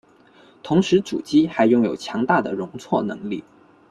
[0.63, 3.43] 同时主机还拥有强大的容错能力。